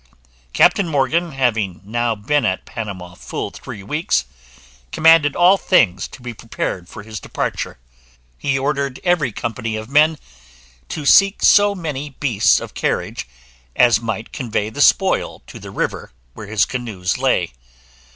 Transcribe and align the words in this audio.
Captain 0.51 0.87
Morgan 0.87 1.33
having 1.33 1.79
now 1.85 2.15
been 2.15 2.43
at 2.43 2.65
Panama 2.65 3.13
full 3.13 3.51
three 3.51 3.83
weeks, 3.83 4.25
commanded 4.91 5.35
all 5.35 5.57
things 5.57 6.07
to 6.07 6.23
be 6.23 6.33
prepared 6.33 6.89
for 6.89 7.03
his 7.03 7.19
departure. 7.19 7.77
He 8.39 8.57
ordered 8.57 8.99
every 9.03 9.31
company 9.31 9.75
of 9.75 9.89
men 9.89 10.17
to 10.89 11.05
seek 11.05 11.43
so 11.43 11.75
many 11.75 12.09
beasts 12.19 12.59
of 12.59 12.73
carriage 12.73 13.27
as 13.75 14.01
might 14.01 14.33
convey 14.33 14.71
the 14.71 14.81
spoil 14.81 15.43
to 15.45 15.59
the 15.59 15.69
river 15.69 16.11
where 16.33 16.47
his 16.47 16.65
canoes 16.65 17.19
lay. 17.19 17.53